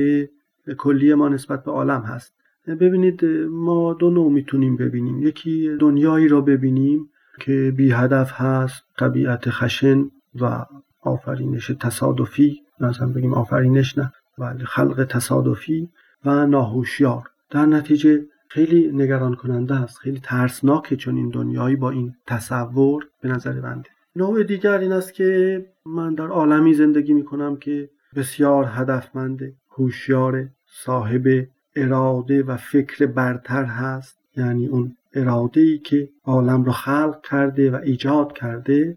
کلی 0.79 1.15
ما 1.15 1.29
نسبت 1.29 1.65
به 1.65 1.71
عالم 1.71 2.01
هست. 2.01 2.33
ببینید 2.67 3.25
ما 3.51 3.95
دو 3.95 4.11
نوع 4.11 4.33
می‌تونیم 4.33 4.77
ببینیم. 4.77 5.23
یکی 5.23 5.77
دنیایی 5.81 6.29
را 6.29 6.41
ببینیم 6.41 7.11
که 7.41 7.73
بی 7.77 7.91
هدف 7.91 8.33
هست 8.33 8.85
طبیعت 8.99 9.51
خشن 9.51 10.05
و 10.41 10.65
آفرینش 11.07 11.71
تصادفی 11.81 12.63
مثلا 12.81 13.07
بگیم 13.07 13.35
آفرینش 13.35 13.99
نه. 13.99 14.13
ولی 14.39 14.65
خلق 14.65 15.05
تصادفی 15.05 15.89
و 16.25 16.47
ناهوشیار. 16.47 17.31
در 17.51 17.67
نتیجه 17.67 18.25
خیلی 18.49 18.93
نگران 18.93 19.35
کننده 19.35 19.75
است 19.75 19.99
خیلی 19.99 20.21
ترسناکه 20.21 20.97
چون 20.97 21.17
این 21.17 21.29
دنیایی 21.29 21.77
با 21.77 21.91
این 21.91 22.15
تصور 22.27 23.09
به 23.23 23.29
نظر 23.29 23.61
بنده. 23.61 23.91
نوع 24.17 24.43
دیگر 24.43 24.79
این 24.79 24.93
است 24.93 25.15
که 25.15 25.65
من 25.87 26.15
در 26.15 26.27
عالمی 26.27 26.75
زندگی 26.75 27.13
می 27.13 27.25
کنم 27.25 27.57
که 27.57 27.91
بسیار 28.17 28.69
هدفمند 28.69 29.53
هوشیار 29.71 30.49
صاحب 30.67 31.47
اراده 31.77 32.43
و 32.43 32.57
فکر 32.57 33.07
برتر 33.07 33.65
هست. 33.65 34.19
یعنی 34.37 34.67
اون 34.67 34.97
اراده 35.15 35.61
ای 35.61 35.79
که 35.79 36.09
عالم 36.25 36.65
را 36.65 36.73
خلق 36.73 37.21
کرده 37.31 37.71
و 37.71 37.81
ایجاد 37.85 38.33
کرده. 38.33 38.97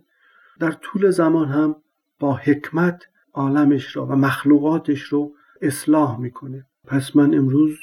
در 0.59 0.71
طول 0.71 1.09
زمان 1.09 1.47
هم 1.47 1.75
با 2.19 2.35
حکمت 2.35 3.03
عالمش 3.33 3.95
را 3.95 4.05
و 4.05 4.11
مخلوقاتش 4.11 5.01
رو 5.01 5.31
اصلاح 5.61 6.19
می‌کنه. 6.19 6.65
پس 6.87 7.15
من 7.15 7.33
امروز 7.33 7.77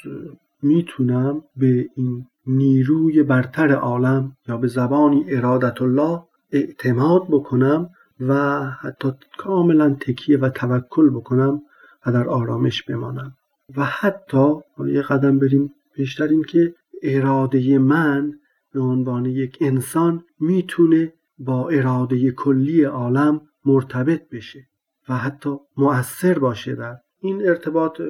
می‌تونم 0.61 1.41
به 1.55 1.89
این 1.95 2.25
نیروی 2.47 3.23
برتر 3.23 3.71
عالم 3.71 4.37
یا 4.47 4.57
به 4.57 4.67
زبانی 4.67 5.25
ارادت 5.27 5.81
الله 5.81 6.23
اعتماد 6.51 7.27
بکنم 7.29 7.89
و 8.19 8.63
حتی 8.69 9.11
کاملا 9.37 9.95
تکیه 9.99 10.37
و 10.37 10.49
توکل 10.49 11.09
بکنم 11.09 11.61
و 12.05 12.11
در 12.11 12.27
آرامش 12.27 12.83
بمانم. 12.83 13.33
و 13.77 13.83
حتی 13.83 14.53
یه 14.87 15.01
قدم 15.01 15.39
بریم 15.39 15.73
بیشتر 15.95 16.27
این 16.27 16.43
که 16.43 16.73
اراده 17.03 17.77
من 17.77 18.33
به 18.73 18.79
عنوان 18.79 19.25
یک 19.25 19.57
انسان 19.61 20.23
می‌تونه 20.39 21.13
با 21.39 21.69
اراده 21.69 22.31
کلی 22.31 22.83
عالم 22.83 23.41
مرتبط 23.67 24.29
بشه 24.29 24.67
و 25.09 25.17
حتی 25.17 25.57
مؤثر 25.77 26.39
باشه 26.39 26.75
در 26.75 26.97
این 27.19 27.47
ارتباط 27.47 28.01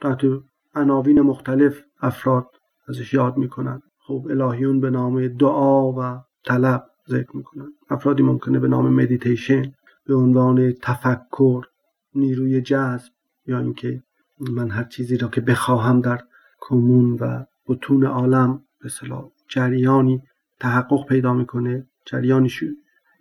تحت 0.00 0.20
عناوین 0.74 1.20
مختلف 1.20 1.82
افراد 2.00 2.46
ازش 2.88 3.14
یاد 3.14 3.36
می‌کنن. 3.36 3.82
خب 3.98 4.26
الهیون 4.30 4.80
به 4.80 4.90
نام 4.90 5.28
دعا 5.28 5.92
و 5.92 6.22
طلب 6.44 6.84
ذکر 7.08 7.36
می‌کنن. 7.36 7.68
افرادی 7.90 8.22
ممکنه 8.22 8.58
به 8.58 8.68
نام 8.68 8.94
مدیتیشن 8.94 9.72
به 10.06 10.14
عنوان 10.14 10.72
تفکر 10.72 11.66
نیروی 12.14 12.60
جذب 12.60 13.12
یا 13.46 13.58
اینکه 13.58 14.02
من 14.40 14.70
هر 14.70 14.84
چیزی 14.84 15.16
را 15.16 15.28
که 15.28 15.40
بخواهم 15.40 16.00
در 16.00 16.20
کمون 16.60 17.12
و 17.20 17.44
بتون 17.68 18.06
عالم 18.06 18.62
به 18.80 18.88
جریانی 19.48 20.22
تحقق 20.60 21.06
پیدا 21.08 21.32
می‌کنه. 21.32 21.86
جریانی 22.06 22.48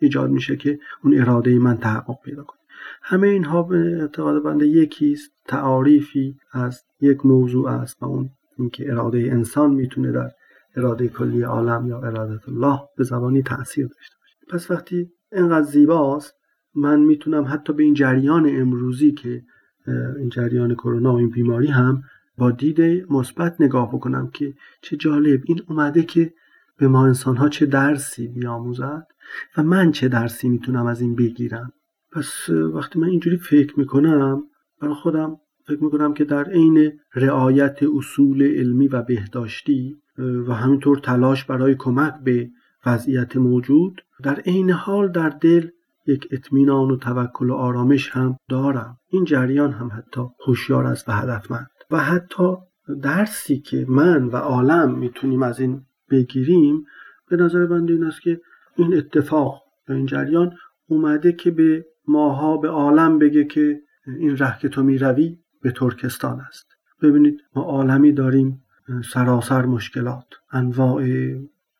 ایجاد 0.03 0.29
میشه 0.29 0.55
که 0.55 0.79
اون 1.03 1.19
اراده 1.19 1.59
من 1.59 1.77
تحقق 1.77 2.21
پیدا 2.23 2.43
کنه. 2.43 2.59
همه 3.01 3.27
اینها 3.27 3.63
به 3.63 3.97
اعتقاد 4.01 4.43
بنده 4.43 4.67
یکیست 4.67 5.31
تعاریفی 5.47 6.35
از 6.51 6.83
یک 7.01 7.25
موضوع 7.25 7.69
است 7.69 8.03
و 8.03 8.05
اون 8.05 8.29
اینکه 8.57 8.91
اراده 8.91 9.17
انسان 9.17 9.73
می‌تونه 9.73 10.11
در 10.11 10.31
اراده 10.75 11.07
کلی 11.07 11.41
عالم 11.41 11.87
یا 11.87 11.97
اراده 11.97 12.39
الله 12.47 12.79
به 12.97 13.03
زبانی 13.03 13.43
تاثیر 13.43 13.87
داشته 13.87 14.15
باشه. 14.19 14.35
پس 14.49 14.71
وقتی 14.71 15.11
اینقدر 15.31 15.65
زیباست 15.65 16.33
من 16.75 16.99
می‌تونم 16.99 17.45
حتی 17.47 17.73
به 17.73 17.83
این 17.83 17.93
جریان 17.93 18.49
امروزی 18.49 19.11
که 19.11 19.43
این 20.17 20.29
جریان 20.29 20.75
کرونا 20.75 21.13
و 21.13 21.17
این 21.17 21.29
بیماری 21.29 21.67
هم 21.67 22.03
با 22.37 22.51
دید 22.51 22.81
مثبت 23.11 23.61
نگاه 23.61 23.95
بکنم 23.95 24.29
که 24.29 24.53
چه 24.81 24.97
جالب. 24.97 25.41
این 25.45 25.61
اومده 25.69 26.03
که 26.03 26.33
به 26.77 26.87
ما 26.87 27.05
انسان 27.05 27.37
ها 27.37 27.49
چه 27.49 27.65
درسی 27.65 28.27
بیاموزد 28.27 29.07
و 29.57 29.63
من 29.63 29.91
چه 29.91 30.07
درسی 30.07 30.49
می‌تونم 30.49 30.85
از 30.85 31.01
این 31.01 31.15
بگیرم؟ 31.15 31.73
پس 32.11 32.49
وقتی 32.49 32.99
من 32.99 33.07
اینجوری 33.07 33.37
فکر 33.37 33.79
می‌کنم 33.79 34.43
برای 34.81 34.93
خودم 34.93 35.37
فکر 35.67 35.83
می‌کنم 35.83 36.13
که 36.13 36.25
در 36.25 36.43
عین 36.43 36.91
رعایت 37.15 37.79
اصول 37.97 38.43
علمی 38.43 38.87
و 38.87 39.01
بهداشتی 39.01 39.95
و 40.17 40.53
همینطور 40.53 40.97
تلاش 40.97 41.43
برای 41.43 41.75
کمک 41.75 42.13
به 42.23 42.49
وضعیت 42.85 43.37
موجود 43.37 44.01
در 44.23 44.39
عین 44.39 44.71
حال 44.71 45.11
در 45.11 45.29
دل 45.29 45.67
یک 46.07 46.27
اطمینان 46.31 46.91
و 46.91 46.97
توکل 46.97 47.49
و 47.49 47.53
آرامش 47.53 48.09
هم 48.09 48.37
دارم. 48.49 48.97
این 49.09 49.23
جریان 49.25 49.71
هم 49.71 49.91
حتی 49.97 50.21
هوشیار 50.47 50.85
است 50.85 51.09
و 51.09 51.11
هدفمند. 51.11 51.67
و 51.91 51.97
حتی 51.97 52.55
درسی 53.01 53.59
که 53.59 53.85
من 53.89 54.23
و 54.23 54.35
عالم 54.35 54.97
می‌تونیم 54.97 55.43
از 55.43 55.59
این 55.59 55.81
بگیریم 56.11 56.85
به 57.29 57.35
نظر 57.35 57.65
بنده 57.65 57.93
این 57.93 58.03
است 58.03 58.21
که 58.21 58.41
این 58.75 58.97
اتفاق 58.97 59.61
یا 59.89 59.95
این 59.95 60.05
جریان 60.05 60.57
اومده 60.87 61.31
که 61.31 61.51
به 61.51 61.85
ماها 62.07 62.57
به 62.57 62.69
عالم 62.69 63.19
بگه 63.19 63.43
که 63.43 63.81
این 64.19 64.37
ره 64.37 64.59
که 64.59 64.69
تو 64.69 64.83
می‌روی 64.83 65.37
به 65.61 65.71
ترکستان 65.71 66.39
است. 66.39 66.65
ببینید 67.01 67.39
ما 67.55 67.63
عالمی 67.63 68.11
داریم 68.11 68.63
سراسر 69.13 69.65
مشکلات 69.65 70.25
انواع 70.51 71.03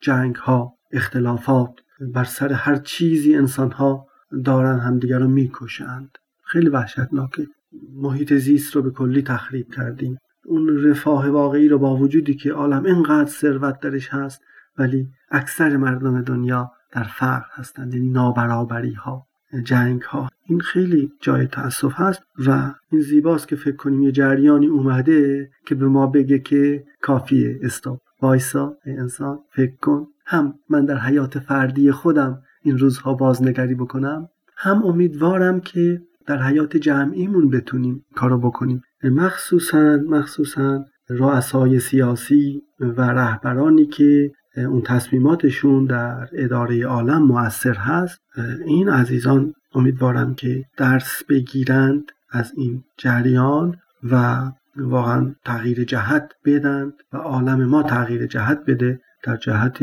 جنگ 0.01 0.35
ها 0.35 0.73
اختلافات 0.91 1.73
بر 2.13 2.23
سر 2.23 2.53
هر 2.53 2.75
چیزی 2.75 3.35
انسان 3.35 3.71
ها 3.71 4.07
دارن 4.45 4.79
همدیگر 4.79 5.19
رو 5.19 5.27
می‌کشند. 5.27 6.17
خیلی 6.43 6.69
وحشتناکه 6.69 7.47
محیط 7.93 8.33
زیست 8.33 8.75
رو 8.75 8.81
به 8.81 8.91
کلی 8.91 9.21
تخریب 9.21 9.73
کردیم. 9.73 10.17
اون 10.45 10.83
رفاه 10.83 11.29
واقعی 11.29 11.67
رو 11.67 11.79
با 11.79 11.95
وجودی 11.95 12.35
که 12.35 12.53
عالم 12.53 12.85
اینقدر 12.85 13.29
ثروت 13.29 13.79
درش 13.79 14.09
هست 14.09 14.41
ولی 14.77 15.07
اکثر 15.31 15.77
مردم 15.77 16.21
دنیا 16.21 16.71
در 16.93 17.03
فقر 17.03 17.45
هستند 17.51 17.93
یعنی 17.93 18.09
نابرابری 18.09 18.93
ها 18.93 19.27
جنگ 19.63 20.01
ها 20.01 20.29
این 20.45 20.59
خیلی 20.59 21.12
جای 21.21 21.47
تاسف 21.47 21.93
هست 21.95 22.21
و 22.47 22.73
این 22.91 23.01
زیباست 23.01 23.47
که 23.47 23.55
فکر 23.55 23.75
کنیم 23.75 24.01
یه 24.01 24.12
جریانی 24.12 24.67
اومده 24.67 25.50
که 25.65 25.75
به 25.75 25.88
ما 25.88 26.07
بگه 26.07 26.39
که 26.39 26.83
کافیه. 27.01 27.59
استاپ. 27.63 28.00
وایسا 28.21 28.73
ای 28.85 28.97
انسان 28.97 29.39
فکر 29.51 29.75
کن. 29.81 30.07
هم 30.25 30.53
من 30.69 30.85
در 30.85 30.97
حیات 30.97 31.39
فردی 31.39 31.91
خودم 31.91 32.41
این 32.62 32.77
روزها 32.77 33.13
بازنگری 33.13 33.75
بکنم 33.75 34.27
هم 34.57 34.83
امیدوارم 34.83 35.59
که 35.59 36.01
در 36.27 36.41
حیات 36.41 36.77
جمعیمون 36.77 37.50
بتونیم 37.50 38.05
کارو 38.15 38.38
بکنیم. 38.39 38.81
مخصوصا 39.03 39.97
مخصوصا 40.09 40.85
رؤسای 41.09 41.79
سیاسی 41.79 42.62
و 42.79 43.01
رهبرانی 43.01 43.85
که 43.85 44.31
اون 44.57 44.81
تصمیماتشون 44.81 45.86
در 45.86 46.29
اداره 46.33 46.86
عالم 46.86 47.24
مؤثر 47.24 47.74
هست. 47.74 48.19
این 48.65 48.89
عزیزان 48.89 49.53
امیدوارم 49.75 50.36
که 50.36 50.65
درس 50.77 51.24
بگیرند 51.29 52.12
از 52.31 52.53
این 52.57 52.83
جریان 52.98 53.77
و 54.12 54.43
واقعا 54.77 55.36
تغییر 55.45 55.83
جهت 55.83 56.31
بدند 56.45 56.93
و 57.13 57.17
عالم 57.17 57.63
ما 57.63 57.83
تغییر 57.83 58.25
جهت 58.25 58.65
بده 58.67 59.00
در 59.24 59.38
جهت 59.38 59.79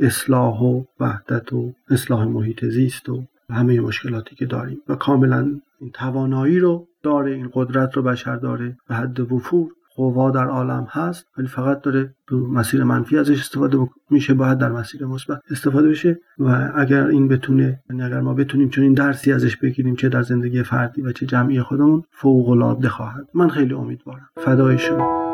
اصلاح 0.00 0.60
و 0.60 0.84
وحدت 1.00 1.52
و 1.52 1.72
اصلاح 1.90 2.24
محیط 2.24 2.64
زیست 2.64 3.08
و 3.08 3.24
همه 3.50 3.80
مشکلاتی 3.80 4.36
که 4.36 4.46
داریم. 4.46 4.78
و 4.88 4.94
کاملا 4.94 5.60
این 5.80 5.90
توانایی 5.90 6.58
رو 6.58 6.88
داره 7.02 7.32
این 7.32 7.50
قدرت 7.52 7.96
رو 7.96 8.02
بشر 8.02 8.36
داره 8.36 8.76
به 8.88 8.94
حد 8.94 9.32
وفور. 9.32 9.70
قوا 9.94 10.30
در 10.30 10.46
عالم 10.46 10.86
هست 10.90 11.26
ولی 11.38 11.46
فقط 11.46 11.80
داره 11.80 12.14
تو 12.26 12.36
مسیر 12.36 12.84
منفی 12.84 13.18
ازش 13.18 13.40
استفاده 13.40 13.78
میشه 14.10 14.34
باید 14.34 14.58
در 14.58 14.72
مسیر 14.72 15.06
مثبت 15.06 15.40
استفاده 15.50 15.88
بشه 15.88 16.20
و 16.38 16.72
اگر 16.76 17.06
این 17.06 17.28
بتونه 17.28 17.80
یعنی 17.90 18.02
اگر 18.02 18.20
ما 18.20 18.34
بتونیم 18.34 18.68
چون 18.68 18.84
این 18.84 18.94
درسی 18.94 19.32
ازش 19.32 19.56
بگیریم 19.56 19.96
چه 19.96 20.08
در 20.08 20.22
زندگی 20.22 20.62
فردی 20.62 21.02
و 21.02 21.12
چه 21.12 21.26
جمعی 21.26 21.60
خودمون 21.60 22.04
فوق 22.10 22.48
العاده 22.48 22.88
خواهد. 22.88 23.28
من 23.34 23.48
خیلی 23.48 23.74
امیدوارم. 23.74 24.28
فدای 24.36 24.78
شما. 24.78 25.24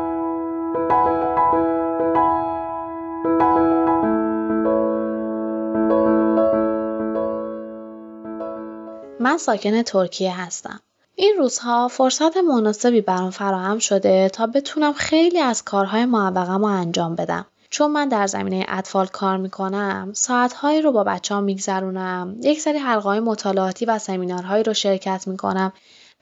من 9.21 9.37
ساکن 9.37 9.83
ترکیه 9.83 10.41
هستم. 10.41 10.81
این 11.21 11.35
روزها 11.39 11.89
فرصت 11.89 12.37
مناسبی 12.37 13.01
برام 13.01 13.31
فراهم 13.31 13.79
شده 13.79 14.29
تا 14.29 14.47
بتونم 14.47 14.93
خیلی 14.93 15.39
از 15.39 15.65
کارهای 15.65 16.05
معوقم 16.05 16.59
رو 16.59 16.65
انجام 16.65 17.15
بدم. 17.15 17.47
چون 17.71 17.91
من 17.91 18.09
در 18.09 18.27
زمینه 18.27 18.67
اطفال 18.69 19.07
کار 19.07 19.37
می‌کنم 19.37 20.11
ساعتهایی 20.15 20.83
رو 20.83 20.93
با 20.93 21.05
بچه 21.05 21.35
ها 21.35 21.41
میگذرونم 21.41 22.37
یک 22.43 22.61
سری 22.61 22.79
حلقه 22.79 23.21
مطالعاتی 23.21 23.85
و 23.85 23.99
سمینارهایی 23.99 24.63
رو 24.63 24.75
شرکت 24.75 25.29
می‌کنم 25.29 25.73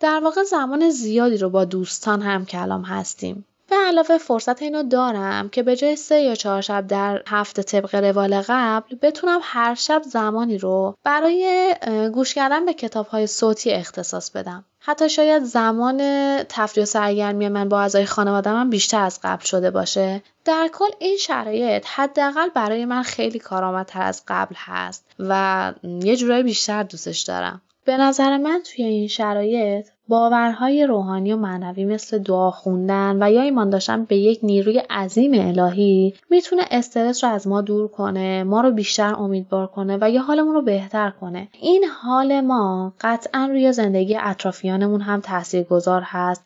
در 0.00 0.20
واقع 0.24 0.42
زمان 0.42 0.90
زیادی 0.90 1.36
رو 1.36 1.50
با 1.50 1.64
دوستان 1.64 2.22
هم 2.22 2.46
کلام 2.46 2.82
هستیم 2.82 3.44
به 3.70 3.76
علاوه 3.76 4.18
فرصت 4.18 4.62
اینو 4.62 4.82
دارم 4.82 5.48
که 5.48 5.62
به 5.62 5.76
جای 5.76 5.96
سه 5.96 6.20
یا 6.20 6.34
چهار 6.34 6.60
شب 6.60 6.86
در 6.86 7.22
هفته 7.26 7.62
طبق 7.62 7.94
روال 7.94 8.42
قبل 8.48 8.96
بتونم 9.02 9.40
هر 9.42 9.74
شب 9.74 10.02
زمانی 10.02 10.58
رو 10.58 10.94
برای 11.04 11.74
گوش 12.14 12.34
کردن 12.34 12.66
به 12.66 12.74
کتاب 12.74 13.06
های 13.06 13.26
صوتی 13.26 13.70
اختصاص 13.70 14.30
بدم. 14.30 14.64
حتی 14.88 15.08
شاید 15.08 15.44
زمان 15.44 15.98
تفریح 16.42 16.82
و 16.82 16.86
سرگرمی 16.86 17.48
من 17.48 17.68
با 17.68 17.80
اعضای 17.80 18.06
خانواده 18.06 18.52
من 18.52 18.70
بیشتر 18.70 19.02
از 19.02 19.20
قبل 19.22 19.44
شده 19.44 19.70
باشه. 19.70 20.22
در 20.44 20.70
کل 20.72 20.90
این 20.98 21.16
شرایط 21.16 21.86
حداقل 21.86 22.48
برای 22.54 22.84
من 22.84 23.02
خیلی 23.02 23.38
کارآمدتر 23.38 24.02
از 24.02 24.22
قبل 24.28 24.54
هست 24.58 25.04
و 25.18 25.72
یه 25.82 26.16
جورایی 26.16 26.42
بیشتر 26.42 26.82
دوستش 26.82 27.20
دارم. 27.20 27.62
به 27.84 27.96
نظر 27.96 28.36
من 28.36 28.62
توی 28.64 28.84
این 28.84 29.08
شرایط 29.08 29.86
باورهای 30.08 30.86
روحانی 30.86 31.32
و 31.32 31.36
معنوی 31.36 31.84
مثل 31.84 32.18
دعا 32.18 32.50
خوندن 32.50 33.22
و 33.22 33.32
یا 33.32 33.42
ایمان 33.42 33.70
داشتن 33.70 34.04
به 34.04 34.16
یک 34.16 34.40
نیروی 34.42 34.78
عظیم 34.78 35.32
الهی 35.34 36.14
می‌تونه 36.30 36.62
استرس 36.70 37.24
رو 37.24 37.30
از 37.30 37.48
ما 37.48 37.60
دور 37.60 37.88
کنه 37.88 38.44
ما 38.44 38.60
رو 38.60 38.70
بیشتر 38.70 39.14
امیدوار 39.14 39.66
کنه 39.66 39.98
و 40.00 40.10
یا 40.10 40.22
حالمون 40.22 40.54
رو 40.54 40.62
بهتر 40.62 41.10
کنه. 41.10 41.48
این 41.60 41.84
حال 42.02 42.40
ما 42.40 42.92
قطعا 43.00 43.48
روی 43.50 43.72
زندگی 43.72 44.16
اطرافیانمون 44.16 45.00
هم 45.00 45.22
گذار 45.70 46.02
هست 46.04 46.44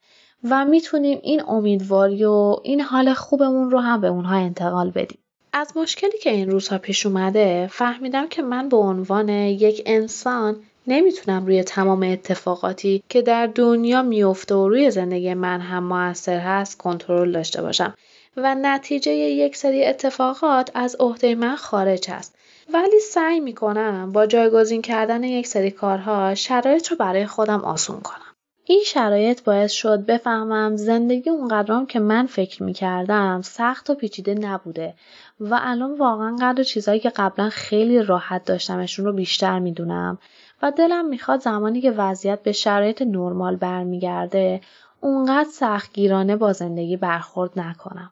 و 0.50 0.64
می‌تونیم 0.64 1.18
این 1.22 1.42
امیدواری 1.48 2.24
و 2.24 2.56
این 2.62 2.80
حال 2.80 3.14
خوبمون 3.14 3.70
رو 3.70 3.78
هم 3.78 4.00
به 4.00 4.08
اونها 4.08 4.36
انتقال 4.36 4.90
بدیم. 4.90 5.18
از 5.52 5.76
مشکلی 5.76 6.18
که 6.22 6.30
این 6.30 6.50
روزها 6.50 6.78
پیش 6.78 7.06
اومده 7.06 7.68
فهمیدم 7.70 8.28
که 8.28 8.42
من 8.42 8.68
به 8.68 8.76
عنوان 8.76 9.28
یک 9.28 9.82
انسان 9.86 10.56
نمی‌تونم 10.86 11.46
روی 11.46 11.62
تمام 11.62 12.02
اتفاقاتی 12.02 13.02
که 13.08 13.22
در 13.22 13.46
دنیا 13.46 14.02
میفته 14.02 14.54
و 14.54 14.68
روی 14.68 14.90
زندگی 14.90 15.34
من 15.34 15.60
هم 15.60 15.84
موثر 15.84 16.38
هست 16.38 16.78
کنترل 16.78 17.32
داشته 17.32 17.62
باشم. 17.62 17.94
و 18.36 18.54
نتیجه 18.54 19.12
یک 19.12 19.56
سری 19.56 19.84
اتفاقات 19.84 20.70
از 20.74 20.96
عهده 21.00 21.34
من 21.34 21.56
خارج 21.56 22.06
است. 22.10 22.34
ولی 22.72 23.00
سعی 23.00 23.40
می‌کنم 23.40 24.12
با 24.12 24.26
جایگزین 24.26 24.82
کردن 24.82 25.24
یک 25.24 25.46
سری 25.46 25.70
کارها 25.70 26.34
شرایط 26.34 26.88
رو 26.88 26.96
برای 26.96 27.26
خودم 27.26 27.60
آسون 27.60 28.00
کنم. 28.00 28.32
این 28.64 28.82
شرایط 28.86 29.42
باعث 29.42 29.72
شد 29.72 30.06
بفهمم 30.06 30.76
زندگی 30.76 31.30
اونقدرام 31.30 31.86
که 31.86 32.00
من 32.00 32.26
فکر 32.26 32.62
می‌کردم 32.62 33.42
سخت 33.42 33.90
و 33.90 33.94
پیچیده 33.94 34.34
نبوده 34.34 34.94
و 35.40 35.58
الان 35.62 35.98
واقعا 35.98 36.36
قدر 36.40 36.62
چیزهایی 36.62 37.00
که 37.00 37.10
قبلا 37.10 37.48
خیلی 37.48 38.02
راحت 38.02 38.44
داشتمشون 38.44 39.04
رو 39.04 39.12
بیشتر 39.12 39.58
می‌دونم. 39.58 40.18
و 40.62 40.70
دلم 40.70 41.08
می‌خواد 41.08 41.40
زمانی 41.40 41.80
که 41.80 41.90
وضعیت 41.90 42.42
به 42.42 42.52
شرایط 42.52 43.02
نرمال 43.02 43.56
برمیگرده 43.56 44.60
اونقدر 45.00 45.48
سختگیرانه 45.52 46.36
با 46.36 46.52
زندگی 46.52 46.96
برخورد 46.96 47.50
نکنم. 47.56 48.10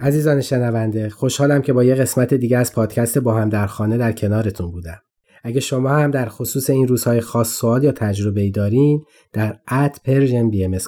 عزیزان 0.00 0.40
شنونده 0.40 1.10
خوشحالم 1.10 1.62
که 1.62 1.72
با 1.72 1.84
یه 1.84 1.94
قسمت 1.94 2.34
دیگه 2.34 2.58
از 2.58 2.72
پادکست 2.72 3.18
با 3.18 3.34
هم 3.34 3.48
در 3.48 3.66
خانه 3.66 3.96
در 3.96 4.12
کنارتون 4.12 4.70
بودم. 4.70 4.98
اگه 5.44 5.60
شما 5.60 5.90
هم 5.90 6.10
در 6.10 6.28
خصوص 6.28 6.70
این 6.70 6.88
روزهای 6.88 7.20
خاص 7.20 7.48
سوال 7.48 7.84
یا 7.84 7.92
تجربه 7.92 8.40
ای 8.40 8.50
دارین 8.50 9.04
در 9.32 9.58
at 9.68 9.96
Persian 10.04 10.50
BM 10.50 10.78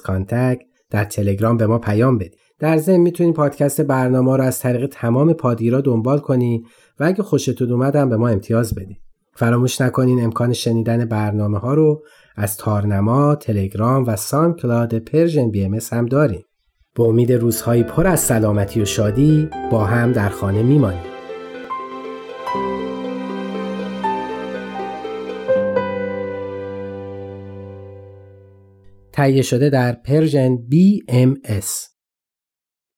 در 0.89 1.03
تلگرام 1.03 1.57
به 1.57 1.67
ما 1.67 1.79
پیام 1.79 2.17
بدید. 2.17 2.41
در 2.61 2.77
ضمن 2.77 2.97
می‌تونید 2.97 3.35
پادکست 3.35 3.81
برنامه 3.81 4.37
رو 4.37 4.43
از 4.43 4.59
طریق 4.59 4.85
تمام 4.91 5.33
پادگیرا 5.33 5.81
دنبال 5.81 6.19
کنید 6.19 6.65
و 6.99 7.03
اگه 7.03 7.23
خوشتون 7.23 7.71
اومد 7.71 7.93
به 8.09 8.17
ما 8.17 8.27
امتیاز 8.27 8.75
بدید. 8.75 8.97
فراموش 9.33 9.81
نکنین 9.81 10.23
امکان 10.23 10.53
شنیدن 10.53 11.05
برنامه 11.05 11.59
ها 11.59 11.73
رو 11.73 12.03
از 12.35 12.57
تارنما، 12.57 13.35
تلگرام 13.35 14.07
و 14.07 14.15
SoundCloud 14.15 14.99
Persian 14.99 15.51
BM 15.51 15.79
هم 15.91 16.05
داریم. 16.05 16.45
با 16.95 17.05
امید 17.05 17.31
روزهایی 17.31 17.83
پر 17.83 18.07
از 18.07 18.19
سلامتی 18.19 18.81
و 18.81 18.85
شادی 18.85 19.49
با 19.71 19.85
هم 19.85 20.11
در 20.11 20.29
خانه 20.29 20.63
میمانیم. 20.63 21.01
تهیه 29.13 29.41
شده 29.41 29.69
در 29.69 29.91
پرژن 29.91 30.57
BMS 30.57 31.90